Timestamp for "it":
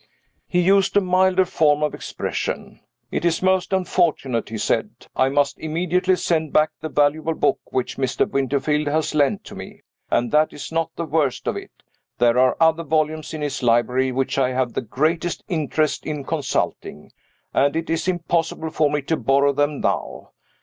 3.11-3.23, 11.55-11.83, 17.75-17.87